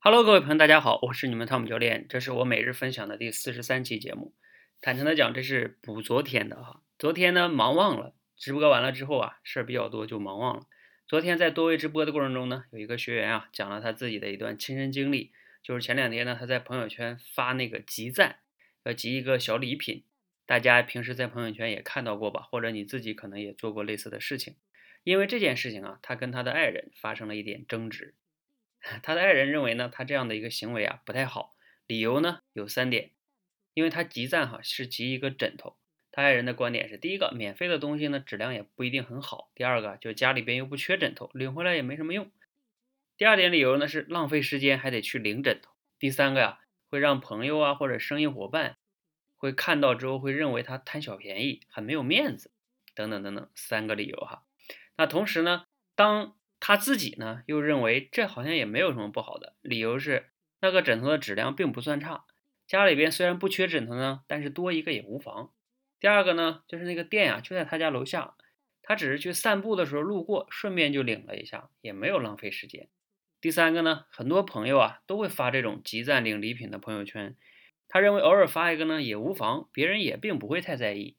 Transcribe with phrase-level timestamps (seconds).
[0.00, 4.32] Hello，各位朋友，大家好，我是你们汤姆教练，这是我每日分享的第四十三期节目。
[4.80, 6.82] 坦诚的讲，这是补昨天的哈。
[6.96, 10.62] 昨天呢，忙忘了，直播完了之后啊，事儿比较多，就忙忘了。
[11.08, 15.32] 昨天在多位直播的过程中呢，有一个学员啊，讲了他自己的一段亲身经历，
[15.64, 18.36] 就是前两天呢，他在朋友圈发那个集赞，
[18.84, 20.04] 要集一个小礼品。
[20.46, 24.54] 大家平时在朋友圈也看到过吧，或者你自己可能也做过类似的事情。
[25.02, 28.14] 因为这件事情啊，他跟他的爱人发生了一点争执。
[29.02, 31.54] 他的爱人认为呢，他这样的一个行为啊不太好，
[31.86, 33.10] 理由呢有三点。
[33.74, 35.76] 因为他集赞哈是集一个枕头，
[36.10, 42.26] 他爱人的观点是：第一个，免费的东西呢质量也不一定很好；第二个，就家里边又不缺枕头，领回来也没什么用；
[43.16, 46.58] 第二点理由呢是浪费时间，还得去领枕头；第三个呀，
[46.90, 48.78] 会让朋友啊或者生意伙伴
[49.36, 52.50] 会看到之后会认为他贪小便宜，很没有面子，
[52.96, 54.42] 等等等等三个理由哈。
[54.96, 60.30] 那同时呢，当他自己呢，又认为这好像也没有什么不好的，理由是
[60.60, 62.24] 那个枕头的质量并不算差，
[62.66, 65.52] 家里边虽然不缺枕头呢，但是多一个也无妨。
[66.00, 68.34] 第二个呢，就是那个店呀就在他家楼下，
[68.82, 72.88] 他只是去散步的时候路过，顺便就领了一下，也没有浪费时间。
[73.40, 77.36] 第三个呢，很多朋友啊都会发这种集赞领礼品的朋友圈，
[77.86, 81.16] 他认为偶尔发一个呢也无妨，别人也并不会太在意，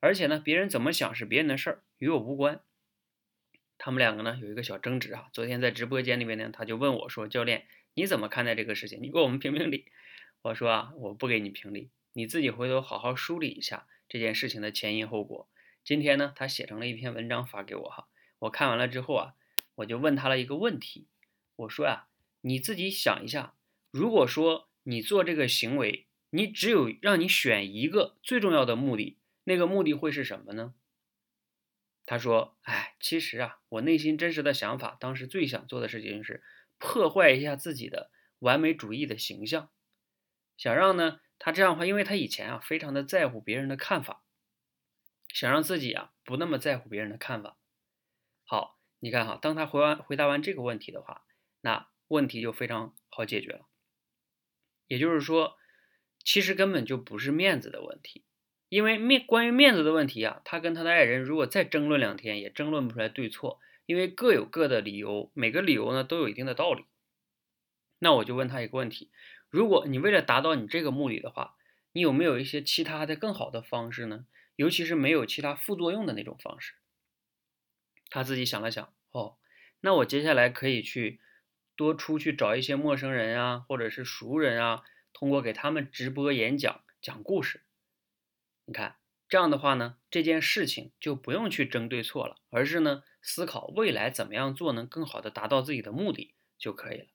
[0.00, 2.60] 而且呢，别人怎么想是别人的事儿，与我无关。
[3.78, 8.98] 他们两个呢有一个小争执啊，昨天在直播间里面呢，他就问我说：“教练，你怎么看待这个事情？
[9.02, 9.86] 你给我们评评理。”
[10.42, 15.48] 我说啊，我不给你评理，你自己回头好好梳理一下这件事情的前因后果。
[15.84, 18.08] 今天呢，他写成了一篇文章发给我哈，
[18.40, 19.34] 我看完了之后啊，
[19.76, 21.06] 我就问他了一个问题，
[21.56, 22.08] 我说啊，
[22.42, 23.54] 你自己想一下，
[23.90, 30.74] 如果说你做这个行为，你只有让你选一个最重要的目的，那个目的会是什么呢？
[32.06, 36.42] 他说：“哎，其实啊，我内心真实的想法，当时最想做的事情是
[36.78, 39.70] 破坏一下自己的完美主义的形象，
[40.56, 44.22] 想让呢他这样的话，因为他以前啊非常的在乎别人的看法，
[45.28, 47.58] 想让自己啊不那么在乎别人的看法。
[48.44, 51.24] 好，你看哈，当他回完回答完这个问题的话，
[51.60, 53.66] 那问题就非常好解决了。
[54.86, 55.56] 也就是说，
[56.22, 58.24] 其实根本就不是面子的问题。”
[58.68, 66.84] 因为面关于面子的问题啊，他跟他的爱人如果再争论两天，也争论不出来对错，因为各有各的理由，每个理由呢都有一定的道理。
[67.98, 69.10] 那我就问他一个问题：
[69.48, 71.54] 如果你为了达到你这个目的的话，
[71.92, 74.26] 你有没有一些其他的更好的方式呢？
[74.56, 76.74] 尤其是没有其他副作用的那种方式。
[78.08, 79.36] 他自己想了想，哦，
[79.80, 81.20] 那我接下来可以去
[81.76, 87.60] 多出去找一些陌生人啊，或者是熟人啊，通过给他们直播演讲、讲故事。
[88.66, 88.96] 你看
[89.28, 97.06] 这样的话呢，这件事情就不用去争对错了，而是呢思考未来怎么样做能更好的达到自己的目的就可以了。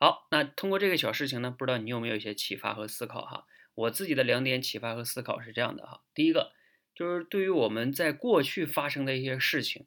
[0.00, 3.46] 好，那通过这个小事情呢，不知道你有没有一些启发和思考哈？
[3.74, 6.02] 我自己的两点启发和思考是这样的哈。
[6.14, 6.52] 第一个
[6.94, 9.86] 就是对于我们在过去发生的一些事情，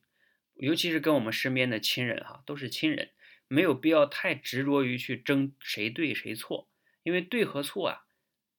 [0.56, 3.12] 尤其是跟我们身边的亲人哈，都是亲人，
[3.48, 6.70] 没有必要太执着于去争谁对谁错，
[7.04, 8.06] 因为对和错啊。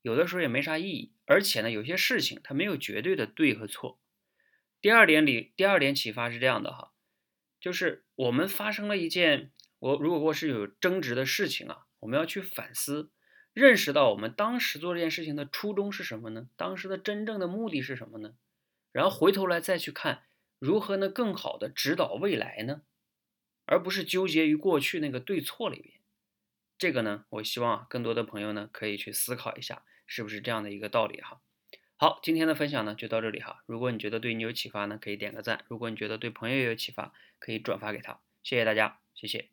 [0.02, 3.98] 有的时候也没啥意义，而且呢，有些事情它没有绝对的对和错。
[4.80, 6.92] 第二点里，第二点启发是这样的哈，
[7.60, 13.12] 就是我们发生了一件，我如果说是有争执的事情啊，我们要去反思，
[13.52, 16.48] 认识到我们当时做这件事情的初衷是什么呢？
[16.56, 18.34] 当时的真正的目的是什么呢？
[18.90, 20.24] 然后回头来再去看
[20.58, 22.82] 如何能更好的指导未来呢？
[23.64, 25.94] 而不是纠结于过去那个对错里边。
[26.76, 29.84] 这个呢，我希望更多的朋友呢可以去思考一下。
[30.06, 31.40] 是不是这样的一个道理哈？
[31.96, 33.62] 好，今天的分享呢就到这里哈。
[33.66, 38.20] 如果你觉得对你有启发呢，可以点个赞；如果你觉得对朋友也有启发，可以转发给他。
[38.42, 39.51] 谢谢大家，谢谢。